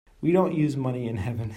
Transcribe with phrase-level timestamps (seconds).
[0.19, 1.49] We don't use money in heaven.